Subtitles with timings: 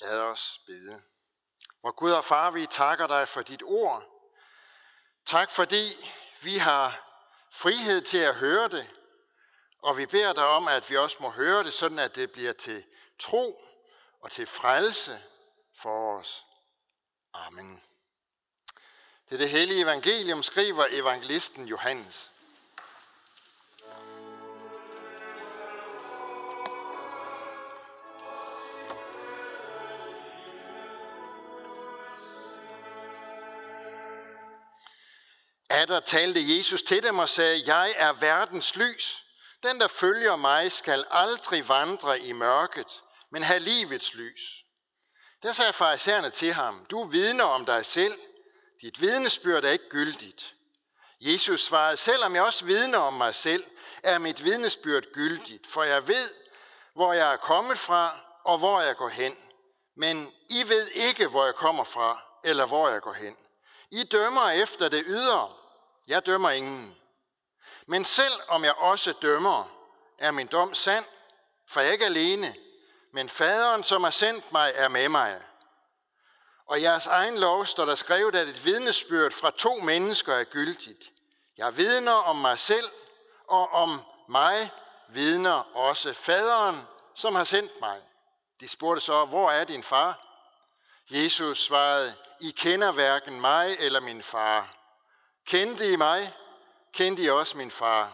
[0.00, 1.02] Lad os bede.
[1.80, 4.04] Hvor Gud og Far, vi takker dig for dit ord.
[5.26, 6.10] Tak fordi
[6.42, 7.02] vi har
[7.50, 8.90] frihed til at høre det,
[9.78, 12.52] og vi beder dig om, at vi også må høre det, sådan at det bliver
[12.52, 12.84] til
[13.18, 13.60] tro
[14.20, 15.22] og til frelse
[15.74, 16.44] for os.
[17.34, 17.82] Amen.
[19.28, 22.30] Det er det hellige evangelium, skriver evangelisten Johannes.
[35.76, 39.24] Atter talte Jesus til dem og sagde, jeg er verdens lys.
[39.62, 43.02] Den, der følger mig, skal aldrig vandre i mørket,
[43.32, 44.40] men have livets lys.
[45.42, 48.18] Der sagde farisæerne til ham, du vidner om dig selv.
[48.80, 50.54] Dit vidnesbyrd er ikke gyldigt.
[51.20, 53.64] Jesus svarede, selvom jeg også vidner om mig selv,
[54.02, 56.30] er mit vidnesbyrd gyldigt, for jeg ved,
[56.94, 59.36] hvor jeg er kommet fra og hvor jeg går hen.
[59.96, 63.36] Men I ved ikke, hvor jeg kommer fra eller hvor jeg går hen.
[63.90, 65.52] I dømmer efter det ydre.
[66.06, 66.96] Jeg dømmer ingen.
[67.86, 69.70] Men selv om jeg også dømmer,
[70.18, 71.04] er min dom sand,
[71.68, 72.54] for jeg er ikke alene,
[73.12, 75.42] men faderen, som har sendt mig, er med mig.
[76.66, 81.10] Og jeres egen lov står der skrevet, at et vidnesbyrd fra to mennesker er gyldigt.
[81.56, 82.90] Jeg vidner om mig selv,
[83.48, 84.70] og om mig
[85.08, 86.82] vidner også faderen,
[87.14, 88.02] som har sendt mig.
[88.60, 90.26] De spurgte så, hvor er din far?
[91.10, 94.76] Jesus svarede, I kender hverken mig eller min far.
[95.46, 96.34] Kendte I mig,
[96.92, 98.12] kendte I også min far.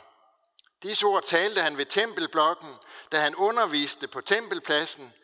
[0.82, 2.74] Disse ord talte han ved tempelblokken,
[3.12, 5.14] da han underviste på tempelpladsen,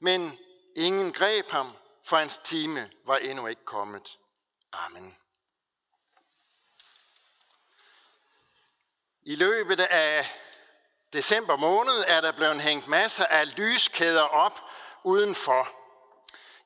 [0.00, 0.38] men
[0.76, 4.18] ingen greb ham, for hans time var endnu ikke kommet.
[4.72, 5.16] Amen.
[9.22, 10.26] I løbet af
[11.12, 14.60] december måned er der blevet hængt masser af lyskæder op
[15.04, 15.68] udenfor.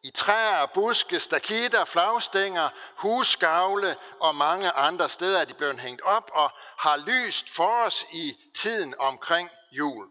[0.05, 6.31] I træer, buske, stakitter, flagstænger, husgavle og mange andre steder er de blevet hængt op
[6.35, 10.09] og har lyst for os i tiden omkring jul.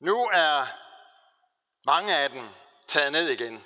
[0.00, 0.66] Nu er
[1.86, 2.48] mange af dem
[2.88, 3.64] taget ned igen.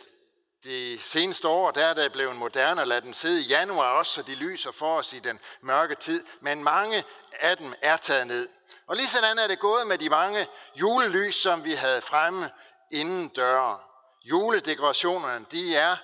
[0.65, 4.12] De seneste år der er det blevet moderne at lade dem sidde i januar også,
[4.12, 6.25] så de lyser for os i den mørke tid.
[6.41, 8.49] Men mange af dem er taget ned.
[8.87, 10.47] Og lige sådan er det gået med de mange
[10.77, 12.50] julelys, som vi havde fremme
[12.91, 13.90] inden døren.
[14.23, 15.97] Juledekorationerne, de er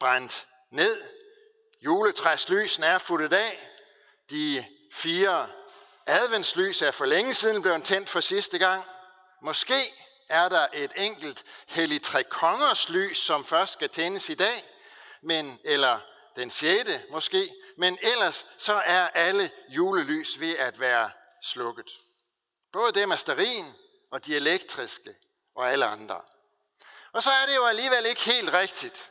[0.00, 1.02] brændt ned.
[1.80, 3.70] Juletræslysen er futtet af.
[4.30, 5.48] De fire
[6.06, 8.84] adventslys er for længe siden blevet tændt for sidste gang.
[9.42, 9.94] Måske
[10.28, 14.64] er der et enkelt hellig tre kongers lys, som først skal tændes i dag,
[15.22, 16.00] men, eller
[16.36, 21.10] den sjette måske, men ellers så er alle julelys ved at være
[21.42, 21.90] slukket.
[22.72, 23.72] Både dem af sterin
[24.12, 25.14] og de elektriske
[25.56, 26.20] og alle andre.
[27.14, 29.10] Og så er det jo alligevel ikke helt rigtigt,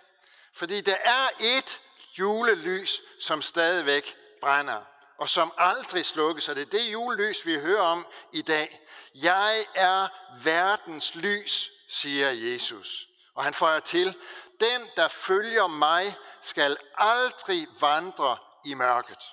[0.53, 1.81] fordi der er et
[2.19, 4.81] julelys, som stadigvæk brænder,
[5.17, 8.79] og som aldrig slukkes, og det er det julelys, vi hører om i dag.
[9.15, 10.07] Jeg er
[10.43, 13.07] verdens lys, siger Jesus.
[13.35, 14.17] Og han føjer til,
[14.59, 19.23] den der følger mig, skal aldrig vandre i mørket.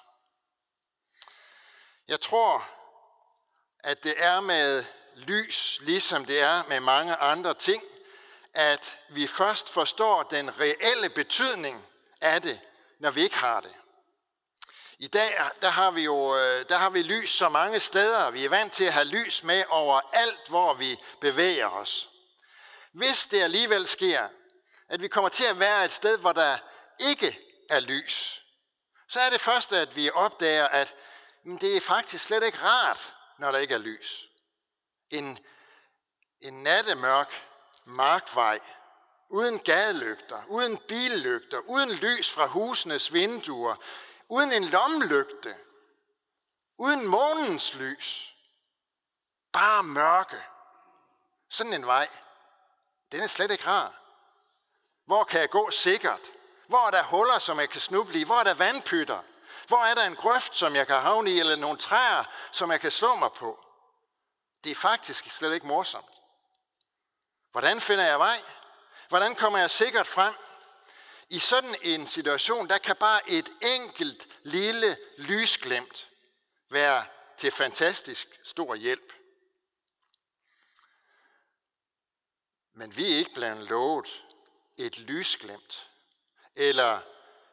[2.09, 2.69] Jeg tror,
[3.79, 7.83] at det er med lys, ligesom det er med mange andre ting,
[8.55, 11.87] at vi først forstår den reelle betydning
[12.21, 12.61] af det,
[13.01, 13.75] når vi ikke har det.
[14.99, 18.31] I dag der har vi jo øh, der har vi lys så mange steder.
[18.31, 22.09] Vi er vant til at have lys med over alt, hvor vi bevæger os.
[22.93, 24.29] Hvis det alligevel sker,
[24.89, 26.59] at vi kommer til at være et sted, hvor der
[26.99, 27.39] ikke
[27.71, 28.45] er lys,
[29.09, 30.95] så er det første, at vi opdager, at
[31.61, 34.27] det er faktisk slet ikke rart, når der ikke er lys.
[35.11, 35.39] En,
[36.41, 37.50] en nattemørk
[37.91, 38.61] markvej,
[39.29, 43.75] uden gadelygter, uden billygter, uden lys fra husenes vinduer,
[44.29, 45.57] uden en lommelygte,
[46.79, 48.37] uden månens lys,
[49.53, 50.43] bare mørke.
[51.49, 52.09] Sådan en vej,
[53.13, 54.01] den er slet ikke rar.
[55.07, 56.33] Hvor kan jeg gå sikkert?
[56.67, 58.25] Hvor er der huller, som jeg kan snuble i?
[58.25, 59.23] Hvor er der vandpytter?
[59.69, 62.81] Hvor er der en grøft, som jeg kan havne i, eller nogle træer, som jeg
[62.81, 63.65] kan slå mig på?
[64.65, 66.20] Det er faktisk slet ikke morsomt.
[67.53, 68.43] Hvordan finder jeg vej?
[69.09, 70.35] Hvordan kommer jeg sikkert frem?
[71.31, 76.11] I sådan en situation, der kan bare et enkelt lille lysglemt
[76.71, 77.07] være
[77.39, 79.13] til fantastisk stor hjælp.
[82.75, 84.25] Men vi er ikke blandt lovet
[84.79, 85.89] et lysglemt,
[86.57, 87.01] eller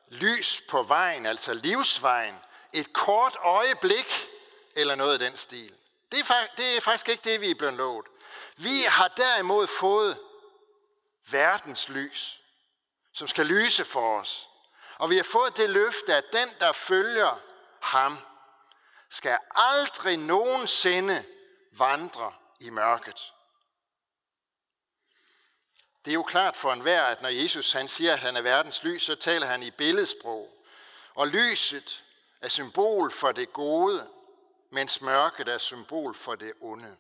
[0.08, 2.40] lys på vejen, altså livsvejen,
[2.74, 4.30] et kort øjeblik,
[4.76, 5.76] eller noget af den stil.
[6.12, 8.06] Det er, det er faktisk ikke det, vi er blevet lovet.
[8.58, 10.20] Vi har derimod fået
[11.32, 12.42] verdens lys,
[13.14, 14.50] som skal lyse for os.
[14.98, 17.40] Og vi har fået det løfte, at den, der følger
[17.82, 18.18] ham,
[19.10, 21.26] skal aldrig nogensinde
[21.72, 23.34] vandre i mørket.
[26.06, 28.84] Det er jo klart for enhver, at når Jesus han siger, at han er verdens
[28.84, 30.50] lys, så taler han i billedsprog.
[31.16, 32.04] Og lyset
[32.42, 34.10] er symbol for det gode,
[34.70, 36.98] mens mørket er symbol for det onde.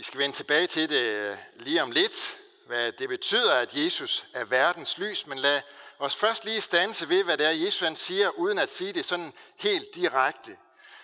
[0.00, 4.26] Vi skal vende tilbage til det øh, lige om lidt, hvad det betyder, at Jesus
[4.34, 5.62] er verdens lys, men lad
[5.98, 9.04] os først lige stanse ved, hvad det er, Jesus han siger, uden at sige det
[9.04, 10.58] sådan helt direkte.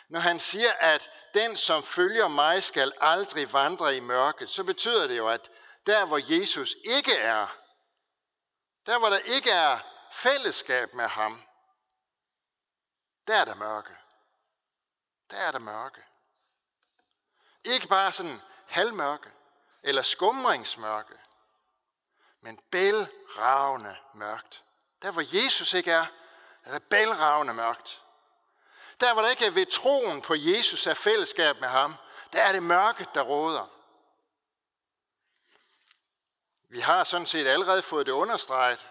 [0.08, 5.06] Når han siger, at den, som følger mig, skal aldrig vandre i mørket, så betyder
[5.06, 5.50] det jo, at
[5.86, 7.56] der, hvor Jesus ikke er,
[8.86, 9.78] der, hvor der ikke er
[10.12, 11.42] fællesskab med ham,
[13.26, 13.94] der er der mørke.
[15.30, 16.00] Der er der mørke.
[17.64, 18.40] Ikke bare sådan
[18.76, 19.30] halvmørke
[19.82, 21.14] eller skumringsmørke,
[22.40, 24.62] men bælragende mørkt.
[25.02, 26.06] Der hvor Jesus ikke er,
[26.64, 28.02] er der bælragende mørkt.
[29.00, 31.94] Der hvor der ikke er ved troen på Jesus er fællesskab med ham,
[32.32, 33.66] der er det mørket, der råder.
[36.68, 38.86] Vi har sådan set allerede fået det understreget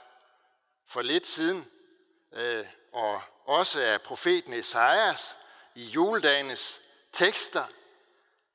[0.87, 1.71] for lidt siden,
[2.31, 5.35] øh, og også af profeten Esajas
[5.75, 6.81] i juledagens
[7.13, 7.65] tekster,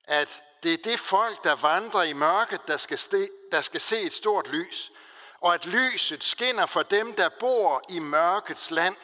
[0.05, 4.01] at det er det folk, der vandrer i mørket, der skal, ste, der skal se
[4.01, 4.93] et stort lys.
[5.41, 8.97] Og at lyset skinner for dem, der bor i mørkets land.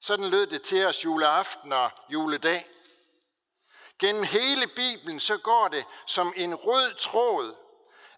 [0.00, 2.68] Sådan lød det til os juleaften og juledag.
[3.98, 7.56] Gennem hele Bibelen så går det som en rød tråd,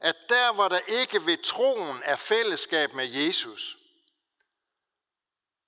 [0.00, 3.76] at der hvor der ikke ved troen er fællesskab med Jesus,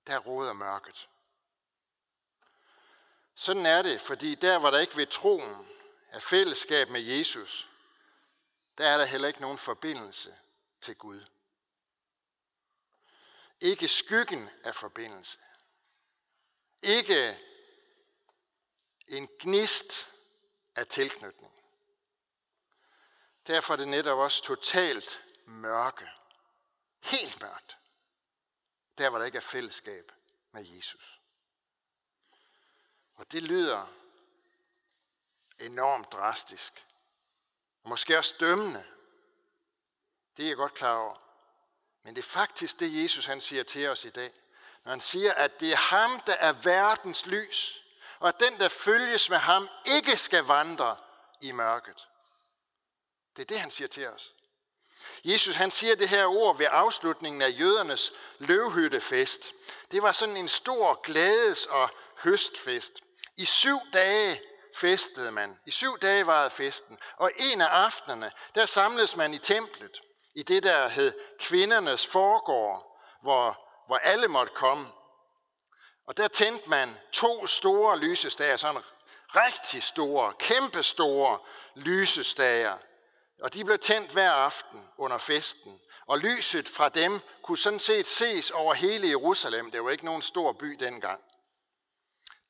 [0.06, 1.08] der råder mørket.
[3.34, 5.66] Sådan er det, fordi der hvor der ikke ved troen
[6.08, 7.69] af fællesskab med Jesus,
[8.79, 10.38] der er der heller ikke nogen forbindelse
[10.81, 11.25] til Gud.
[13.61, 15.38] Ikke skyggen af forbindelse.
[16.82, 17.38] Ikke
[19.08, 20.12] en gnist
[20.76, 21.53] af tilknytning.
[23.47, 26.08] Derfor er det netop også totalt mørke.
[27.00, 27.76] Helt mørkt.
[28.99, 30.12] Der hvor der ikke er fællesskab
[30.53, 31.20] med Jesus.
[33.14, 33.87] Og det lyder
[35.58, 36.87] enormt drastisk.
[37.82, 38.85] Og måske også dømmende.
[40.37, 41.17] Det er jeg godt klar over.
[42.05, 44.32] Men det er faktisk det, Jesus han siger til os i dag.
[44.85, 47.82] Når han siger, at det er ham, der er verdens lys,
[48.19, 50.97] og at den, der følges med ham, ikke skal vandre
[51.41, 52.08] i mørket.
[53.37, 54.35] Det er det, han siger til os.
[55.25, 59.53] Jesus han siger det her ord ved afslutningen af jødernes løvhyttefest.
[59.91, 63.00] Det var sådan en stor glædes- og høstfest.
[63.37, 64.41] I syv dage
[64.76, 65.61] festede man.
[65.67, 70.00] I syv dage varede festen, og en af aftenerne, der samledes man i templet,
[70.34, 74.87] i det der hed kvindernes forgård, hvor, hvor alle måtte komme.
[76.06, 78.82] Og der tændte man to store lysestager, sådan
[79.28, 81.38] rigtig store, kæmpe store
[81.75, 82.79] lysestager.
[83.43, 85.81] Og de blev tændt hver aften under festen.
[86.06, 89.70] Og lyset fra dem kunne sådan set ses over hele Jerusalem.
[89.70, 91.25] Det var ikke nogen stor by dengang.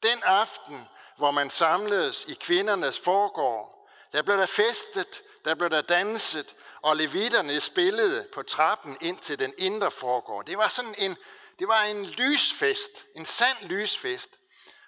[0.03, 3.89] Den aften hvor man samledes i kvindernes forgård.
[4.13, 9.39] Der blev der festet, der blev der danset, og levitterne spillede på trappen ind til
[9.39, 10.47] den indre forgård.
[10.47, 11.17] Det var sådan en,
[11.59, 14.29] det var en lysfest, en sand lysfest.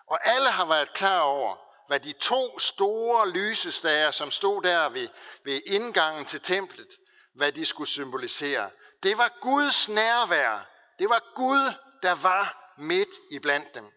[0.07, 1.57] Og alle har været klar over,
[1.87, 5.09] hvad de to store lysestager, som stod der ved,
[5.45, 6.89] ved indgangen til templet,
[7.35, 8.71] hvad de skulle symbolisere.
[9.03, 10.69] Det var Guds nærvær.
[10.99, 13.93] Det var Gud, der var midt i blandt dem.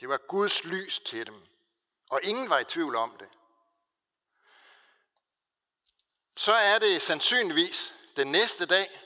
[0.00, 1.46] Det var Guds lys til dem,
[2.10, 3.28] og ingen var i tvivl om det.
[6.36, 9.00] Så er det sandsynligvis den næste dag,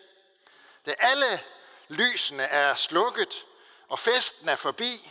[0.86, 1.44] da alle
[1.88, 3.46] lysene er slukket,
[3.88, 5.10] og festen er forbi,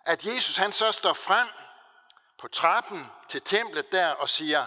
[0.00, 1.48] at Jesus han så står frem
[2.38, 4.66] på trappen til templet der og siger,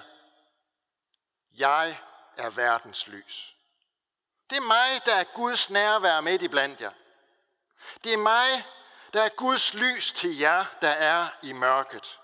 [1.52, 2.00] jeg
[2.38, 3.56] er verdens lys.
[4.50, 6.92] Det er mig, der er Guds nærvær midt i blandt jer.
[8.04, 8.66] Det er mig,
[9.14, 12.20] der er Guds lys til jer, der er i mørket.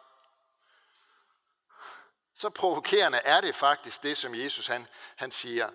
[2.36, 5.70] Så provokerende er det faktisk det, som Jesus han, han siger.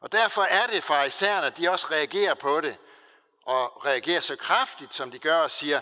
[0.00, 2.78] Og derfor er det fra isærne, de også reagerer på det,
[3.42, 5.80] og reagerer så kraftigt, som de gør, og siger,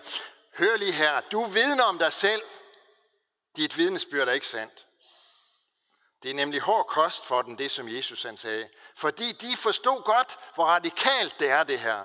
[0.59, 2.43] hør lige her, du vidner om dig selv,
[3.57, 4.87] dit vidnesbyrd er ikke sandt.
[6.23, 8.69] Det er nemlig hård kost for dem, det som Jesus han sagde.
[8.97, 12.05] Fordi de forstod godt, hvor radikalt det er det her.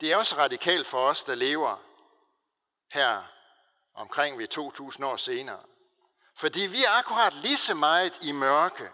[0.00, 1.76] Det er også radikalt for os, der lever
[2.92, 3.22] her
[3.94, 5.62] omkring ved 2000 år senere.
[6.34, 8.90] Fordi vi er akkurat lige så meget i mørke,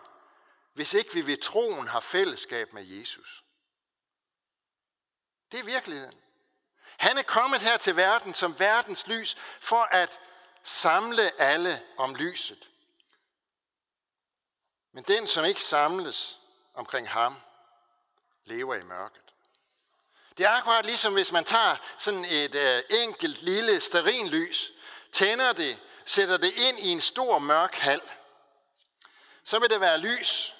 [0.74, 3.44] hvis ikke vi ved troen har fællesskab med Jesus.
[5.52, 6.20] Det er virkeligheden.
[6.98, 10.20] Han er kommet her til verden som verdens lys for at
[10.62, 12.70] samle alle om lyset.
[14.92, 16.40] Men den, som ikke samles
[16.74, 17.36] omkring ham,
[18.44, 19.25] lever i mørket.
[20.38, 24.72] Det er akkurat ligesom hvis man tager sådan et øh, enkelt lille sterinlys,
[25.12, 28.00] tænder det, sætter det ind i en stor mørk hal.
[29.44, 30.54] Så vil der være lys.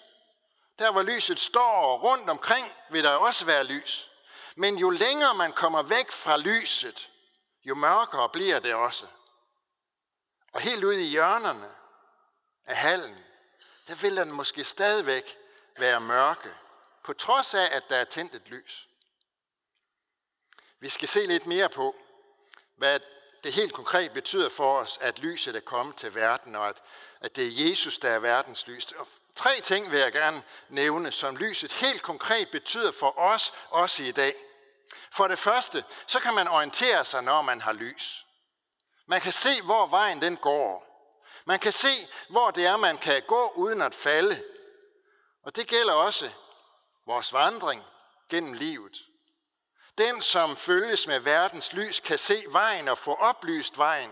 [0.79, 4.11] Der hvor lyset står rundt omkring, vil der også være lys.
[4.57, 7.09] Men jo længere man kommer væk fra lyset,
[7.65, 9.07] jo mørkere bliver det også.
[10.53, 11.71] Og helt ude i hjørnerne
[12.67, 13.25] af hallen,
[13.89, 15.39] der vil den måske stadigvæk
[15.79, 16.55] være mørke,
[17.05, 18.89] på trods af, at der er tændt et lys.
[20.81, 21.97] Vi skal se lidt mere på,
[22.77, 23.01] hvad
[23.45, 26.83] det helt konkret betyder for os, at lyset er kommet til verden, og at,
[27.21, 28.93] at det er Jesus, der er verdens lys.
[28.93, 34.03] Og tre ting vil jeg gerne nævne, som lyset helt konkret betyder for os, også
[34.03, 34.35] i dag.
[35.13, 38.27] For det første, så kan man orientere sig, når man har lys.
[39.07, 40.97] Man kan se, hvor vejen den går.
[41.45, 44.43] Man kan se, hvor det er, man kan gå uden at falde.
[45.43, 46.31] Og det gælder også
[47.07, 47.83] vores vandring
[48.29, 49.03] gennem livet.
[49.99, 54.11] Den, som følges med verdens lys, kan se vejen og få oplyst vejen,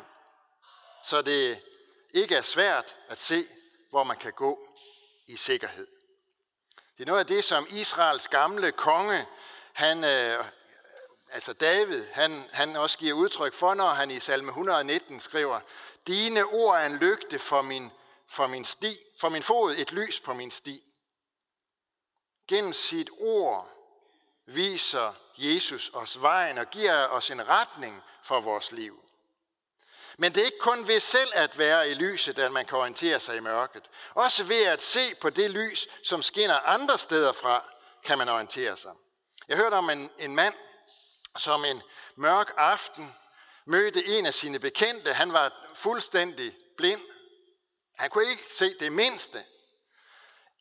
[1.04, 1.62] så det
[2.14, 3.46] ikke er svært at se,
[3.90, 4.68] hvor man kan gå
[5.26, 5.86] i sikkerhed.
[6.98, 9.26] Det er noget af det, som Israels gamle konge,
[9.72, 10.44] han, øh,
[11.28, 15.60] altså David, han, han også giver udtryk for, når han i salme 119 skriver,
[16.06, 17.90] Dine ord er en lygte for min,
[18.26, 20.82] for min sti, for min fod et lys på min sti.
[22.48, 23.73] Gennem sit ord
[24.46, 29.00] viser Jesus os vejen og giver os en retning for vores liv.
[30.18, 33.20] Men det er ikke kun ved selv at være i lyset, at man kan orientere
[33.20, 33.82] sig i mørket.
[34.14, 37.64] Også ved at se på det lys, som skinner andre steder fra,
[38.04, 38.92] kan man orientere sig.
[39.48, 40.54] Jeg hørte om en, en mand,
[41.38, 41.82] som en
[42.16, 43.14] mørk aften
[43.64, 45.12] mødte en af sine bekendte.
[45.12, 47.00] Han var fuldstændig blind.
[47.96, 49.44] Han kunne ikke se det mindste.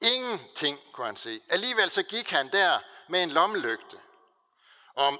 [0.01, 1.41] Ingenting kunne han se.
[1.49, 2.79] Alligevel så gik han der
[3.13, 3.97] med en lommelygte.
[4.95, 5.19] Om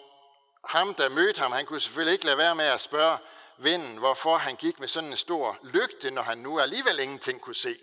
[0.66, 3.18] ham, der mødte ham, han kunne selvfølgelig ikke lade være med at spørge
[3.58, 7.56] vinden, hvorfor han gik med sådan en stor lygte, når han nu alligevel ingenting kunne
[7.56, 7.78] se.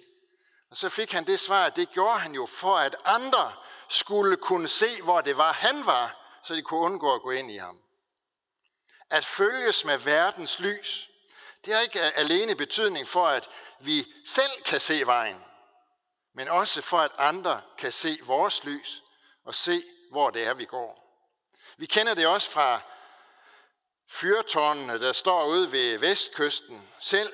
[0.70, 3.52] Og så fik han det svar, at det gjorde han jo for, at andre
[3.88, 7.50] skulle kunne se, hvor det var, han var, så de kunne undgå at gå ind
[7.50, 7.78] i ham.
[9.10, 11.10] At følges med verdens lys,
[11.64, 13.48] det har ikke alene betydning for, at
[13.80, 15.44] vi selv kan se vejen,
[16.34, 19.02] men også for, at andre kan se vores lys
[19.44, 21.06] og se, hvor det er, vi går.
[21.76, 22.80] Vi kender det også fra
[24.08, 26.88] fyrtårnene, der står ude ved vestkysten.
[27.00, 27.32] Selv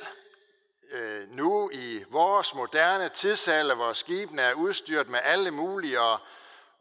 [0.91, 6.19] øh, nu i vores moderne tidsalder, hvor skibene er udstyret med alle mulige og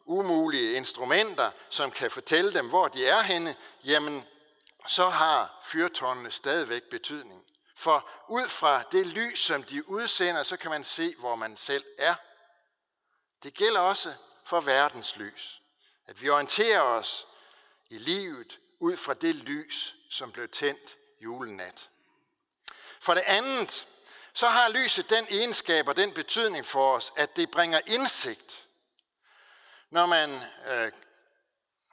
[0.05, 4.25] umulige instrumenter, som kan fortælle dem, hvor de er henne, jamen
[4.87, 7.43] så har fyrtårnene stadigvæk betydning.
[7.75, 11.83] For ud fra det lys, som de udsender, så kan man se, hvor man selv
[11.97, 12.15] er.
[13.43, 14.13] Det gælder også
[14.45, 15.61] for verdens lys.
[16.07, 17.27] At vi orienterer os
[17.89, 21.89] i livet ud fra det lys, som blev tændt julenat.
[22.99, 23.87] For det andet,
[24.33, 28.67] så har lyset den egenskab og den betydning for os, at det bringer indsigt.
[29.89, 30.91] Når man øh,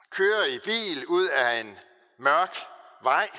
[0.09, 1.79] kører i bil ud af en
[2.17, 2.57] mørk
[3.01, 3.29] vej,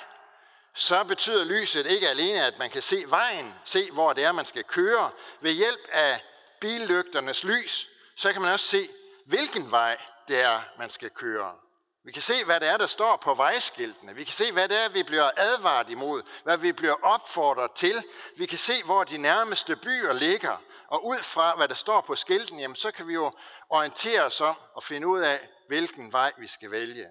[0.74, 4.44] så betyder lyset ikke alene, at man kan se vejen, se hvor det er, man
[4.44, 5.10] skal køre.
[5.40, 6.24] Ved hjælp af
[6.60, 8.88] billygternes lys, så kan man også se,
[9.26, 11.56] hvilken vej det er, man skal køre.
[12.04, 14.14] Vi kan se, hvad det er, der står på vejskiltene.
[14.14, 16.22] Vi kan se, hvad det er, vi bliver advaret imod.
[16.44, 18.04] Hvad vi bliver opfordret til.
[18.36, 20.56] Vi kan se, hvor de nærmeste byer ligger.
[20.88, 23.32] Og ud fra, hvad der står på skilten, jamen, så kan vi jo
[23.68, 27.10] orientere os om og finde ud af, hvilken vej vi skal vælge.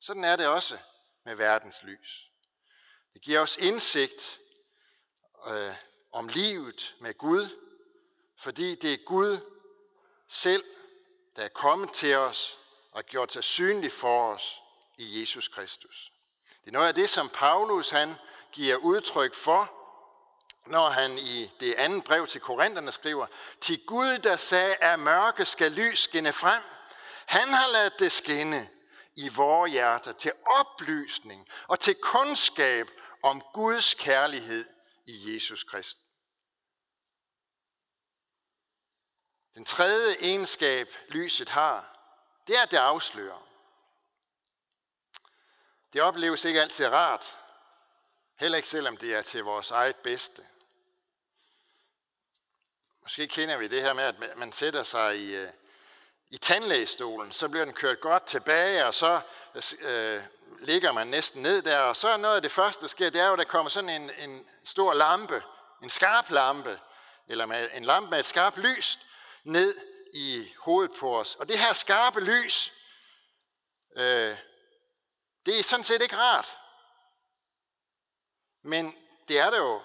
[0.00, 0.78] Sådan er det også
[1.24, 2.30] med verdens lys.
[3.12, 4.40] Det giver os indsigt
[5.46, 5.74] øh,
[6.12, 7.48] om livet med Gud,
[8.38, 9.38] fordi det er Gud
[10.28, 10.64] selv,
[11.36, 12.58] der er kommet til os
[12.92, 14.60] og gjort sig synlig for os
[14.98, 16.12] i Jesus Kristus.
[16.60, 18.14] Det er noget af det, som Paulus han
[18.52, 19.72] giver udtryk for,
[20.66, 23.26] når han i det andet brev til Korintherne skriver,
[23.60, 26.62] til Gud, der sagde, at mørke skal lys skinne frem,
[27.26, 28.68] han har ladet det skinne
[29.16, 32.90] i vores hjerter til oplysning og til kundskab
[33.22, 34.64] om Guds kærlighed
[35.06, 36.05] i Jesus Kristus.
[39.56, 41.98] Den tredje egenskab, lyset har,
[42.46, 43.48] det er, at det afslører.
[45.92, 47.38] Det opleves ikke altid rart,
[48.40, 50.46] heller ikke selvom det er til vores eget bedste.
[53.02, 55.48] Måske kender vi det her med, at man sætter sig i, øh,
[56.30, 59.20] i tandlægestolen, så bliver den kørt godt tilbage, og så
[59.80, 60.22] øh,
[60.60, 63.20] ligger man næsten ned der, og så er noget af det første, der sker, det
[63.20, 65.42] er jo, at der kommer sådan en, en stor lampe,
[65.82, 66.80] en skarp lampe,
[67.28, 68.98] eller med en lampe med et skarpt lys,
[69.46, 69.74] ned
[70.12, 71.34] i hovedet på os.
[71.34, 72.72] Og det her skarpe lys,
[73.96, 74.36] øh,
[75.46, 76.58] det er sådan set ikke rart.
[78.62, 78.96] Men
[79.28, 79.82] det er det jo,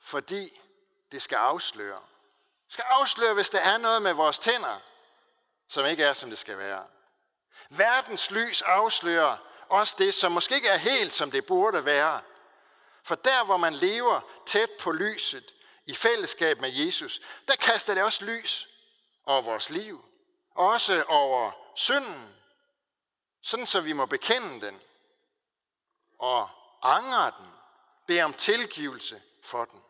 [0.00, 0.60] fordi
[1.12, 2.00] det skal afsløre.
[2.66, 4.80] Det skal afsløre, hvis der er noget med vores tænder,
[5.68, 6.86] som ikke er, som det skal være.
[7.68, 9.36] Verdens lys afslører
[9.68, 12.20] også det, som måske ikke er helt, som det burde være.
[13.02, 15.54] For der, hvor man lever tæt på lyset,
[15.86, 18.68] i fællesskab med Jesus, der kaster det også lys
[19.24, 20.04] over vores liv.
[20.54, 22.36] Også over synden.
[23.40, 24.80] Sådan så vi må bekende den.
[26.18, 26.50] Og
[26.82, 27.52] angre den.
[28.06, 29.82] Bede om tilgivelse for den.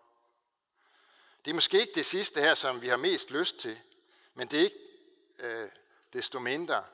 [1.45, 3.81] Det er måske ikke det sidste her, som vi har mest lyst til.
[4.35, 4.79] Men det er ikke
[5.39, 5.71] øh,
[6.13, 6.85] desto mindre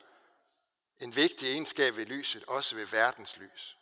[0.99, 3.77] en vigtig egenskab ved lyset, også ved verdens lys.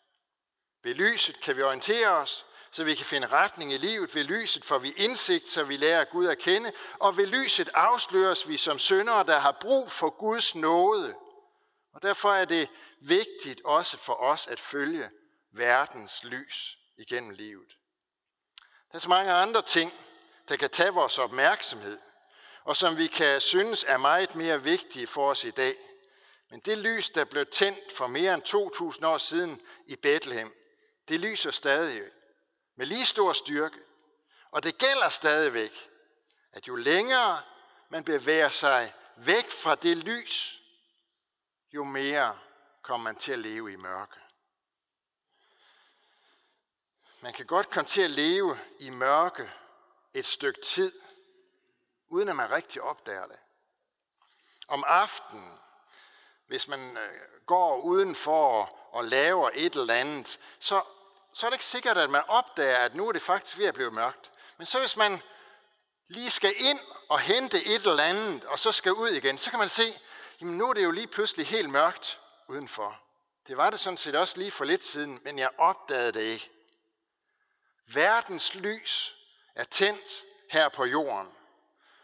[0.83, 4.15] Ved lyset kan vi orientere os, så vi kan finde retning i livet.
[4.15, 6.71] Ved lyset får vi indsigt, så vi lærer Gud at kende.
[6.99, 11.15] Og ved lyset afsløres vi som syndere, der har brug for Guds nåde.
[11.93, 12.69] Og derfor er det
[13.01, 15.09] vigtigt også for os at følge
[15.51, 17.69] verdens lys igennem livet.
[18.91, 19.93] Der er så mange andre ting,
[20.49, 21.97] der kan tage vores opmærksomhed
[22.67, 25.75] og som vi kan synes er meget mere vigtige for os i dag.
[26.49, 30.53] Men det lys, der blev tændt for mere end 2000 år siden i Bethlehem,
[31.07, 32.01] det lyser stadig
[32.77, 33.79] med lige stor styrke.
[34.51, 35.89] Og det gælder stadigvæk,
[36.51, 37.41] at jo længere
[37.89, 40.61] man bevæger sig væk fra det lys,
[41.71, 42.39] jo mere
[42.81, 44.19] kommer man til at leve i mørke.
[47.21, 49.51] Man kan godt komme til at leve i mørke
[50.13, 50.91] et stykke tid,
[52.07, 53.39] uden at man rigtig opdager det.
[54.67, 55.59] Om aftenen,
[56.47, 60.83] hvis man øh, går udenfor og laver et eller andet, så,
[61.37, 63.73] så er det ikke sikkert, at man opdager, at nu er det faktisk ved at
[63.73, 64.31] blive mørkt.
[64.57, 65.21] Men så hvis man
[66.07, 69.59] lige skal ind og hente et eller andet, og så skal ud igen, så kan
[69.59, 69.99] man se,
[70.41, 73.01] jamen nu er det jo lige pludselig helt mørkt udenfor.
[73.47, 76.51] Det var det sådan set også lige for lidt siden, men jeg opdagede det ikke.
[77.87, 79.15] Verdens lys
[79.55, 81.31] er tændt her på jorden.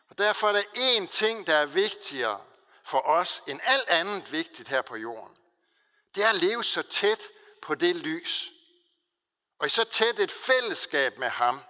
[0.10, 2.42] Og derfor er der én ting, der er vigtigere
[2.84, 5.38] for os end alt andet vigtigt her på jorden.
[6.16, 7.22] Det er at leve så tæt
[7.62, 8.54] på det lys.
[9.60, 11.62] Og i så tæt et fællesskab med ham,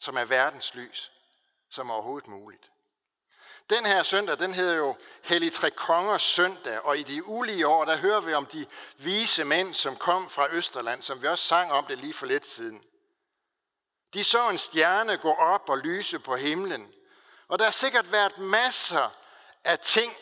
[0.00, 1.12] som er verdens lys,
[1.70, 2.70] som overhovedet muligt.
[3.70, 7.84] Den her søndag, den hedder jo Hellig Tre Kongers søndag, og i de ulige år,
[7.84, 8.66] der hører vi om de
[8.98, 12.46] vise mænd, som kom fra Østerland, som vi også sang om det lige for lidt
[12.46, 12.84] siden.
[14.14, 16.92] De så en stjerne gå op og lyse på himlen,
[17.48, 19.10] og der har sikkert været masser
[19.64, 20.16] af ting,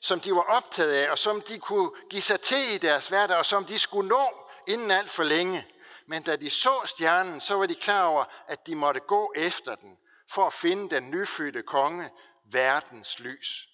[0.00, 3.36] som de var optaget af, og som de kunne give sig til i deres hverdag,
[3.36, 5.66] og som de skulle nå inden alt for længe.
[6.10, 9.74] Men da de så stjernen, så var de klar over, at de måtte gå efter
[9.74, 12.10] den, for at finde den nyfødte konge,
[12.44, 13.68] verdens lys.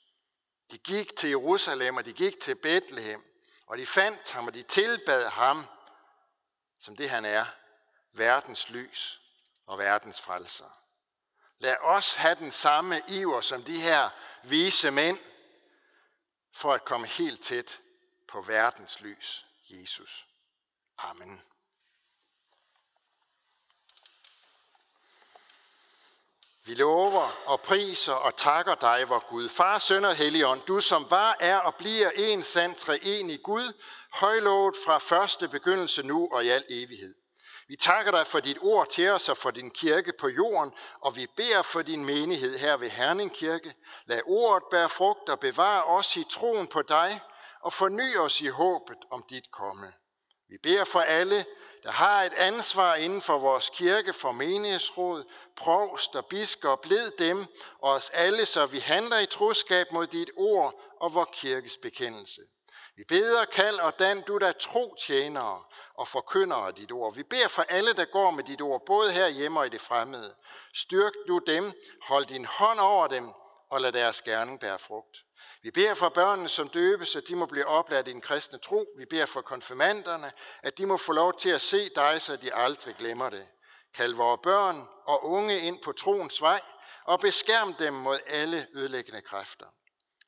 [0.70, 3.24] De gik til Jerusalem, og de gik til Bethlehem,
[3.66, 5.66] og de fandt ham, og de tilbad ham,
[6.80, 7.44] som det han er,
[8.12, 9.20] verdens lys
[9.66, 10.78] og verdens frelser.
[11.58, 14.10] Lad os have den samme iver som de her
[14.42, 15.18] vise mænd,
[16.54, 17.80] for at komme helt tæt
[18.28, 20.26] på verdens lys, Jesus.
[20.98, 21.42] Amen.
[26.66, 31.06] Vi lover og priser og takker dig, vor Gud, Far, Søn og Helligånd, du som
[31.10, 33.72] var, er og bliver en sand treenig Gud,
[34.12, 37.14] højlovet fra første begyndelse nu og i al evighed.
[37.68, 41.16] Vi takker dig for dit ord til os og for din kirke på jorden, og
[41.16, 43.74] vi beder for din menighed her ved Herning Kirke.
[44.06, 47.20] Lad ordet bære frugt og bevare os i troen på dig,
[47.62, 49.92] og forny os i håbet om dit komme.
[50.48, 51.44] Vi beder for alle,
[51.86, 55.24] der har et ansvar inden for vores kirke, for menighedsråd,
[55.56, 57.46] provst og biskop, led dem
[57.78, 62.40] og os alle, så vi handler i troskab mod dit ord og vor kirkes bekendelse.
[62.96, 65.62] Vi beder, kald og dan du der tro tjenere
[65.94, 67.14] og forkynder dit ord.
[67.14, 69.80] Vi beder for alle, der går med dit ord, både her hjemme og i det
[69.80, 70.34] fremmede.
[70.74, 71.72] Styrk du dem,
[72.02, 73.32] hold din hånd over dem,
[73.70, 75.25] og lad deres gerning bære frugt.
[75.66, 78.86] Vi beder for børnene, som døbes, at de må blive opladt i den kristne tro.
[78.98, 82.54] Vi beder for konfirmanderne, at de må få lov til at se dig, så de
[82.54, 83.46] aldrig glemmer det.
[83.94, 86.60] Kald vores børn og unge ind på troens vej,
[87.04, 89.66] og beskærm dem mod alle ødelæggende kræfter.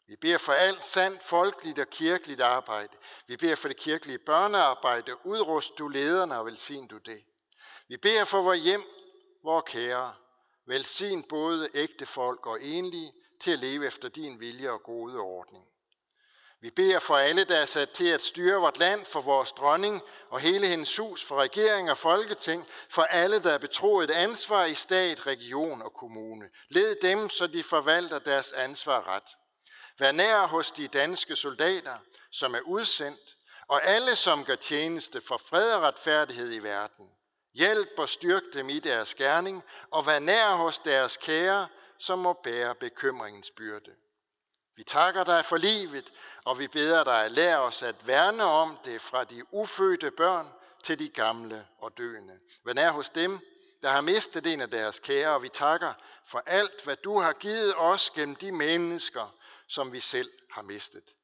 [0.08, 2.96] Vi beder for alt sandt, folkeligt og kirkeligt arbejde.
[3.26, 5.26] Vi beder for det kirkelige børnearbejde.
[5.26, 7.24] Udrust du lederne og velsign du det.
[7.88, 8.82] Vi beder for vores hjem,
[9.44, 10.14] vores kære.
[10.66, 15.64] Velsign både ægte folk og enlige til at leve efter din vilje og gode ordning.
[16.60, 20.02] Vi beder for alle, der er sat til at styre vort land, for vores dronning
[20.30, 24.64] og hele hendes hus, for regering og folketing, for alle, der er betroet et ansvar
[24.64, 26.48] i stat, region og kommune.
[26.68, 29.36] Led dem, så de forvalter deres ansvar ret.
[29.98, 31.98] Vær nær hos de danske soldater,
[32.30, 33.36] som er udsendt,
[33.68, 37.10] og alle, som gør tjeneste for fred og retfærdighed i verden.
[37.54, 42.32] Hjælp og styrk dem i deres gerning, og vær nær hos deres kære, som må
[42.32, 43.94] bære bekymringens byrde.
[44.76, 46.12] Vi takker dig for livet,
[46.44, 50.52] og vi beder dig at lære os at værne om det fra de ufødte børn
[50.82, 52.38] til de gamle og døende.
[52.62, 53.38] Hvad er hos dem,
[53.82, 55.92] der har mistet en af deres kære, og vi takker
[56.24, 59.34] for alt, hvad du har givet os gennem de mennesker,
[59.68, 61.14] som vi selv har mistet.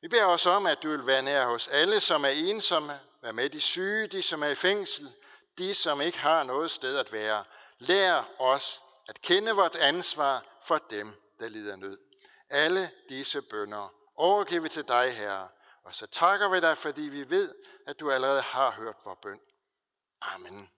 [0.00, 3.32] Vi beder os om, at du vil være nær hos alle, som er ensomme, Vær
[3.32, 5.12] med de syge, de som er i fængsel,
[5.58, 7.44] de som ikke har noget sted at være.
[7.78, 11.98] Lær os at kende vort ansvar for dem, der lider nød.
[12.50, 15.48] Alle disse bønder overgiver vi til dig, Herre,
[15.84, 17.54] og så takker vi dig, fordi vi ved,
[17.86, 19.40] at du allerede har hørt vores bøn.
[20.20, 20.70] Amen.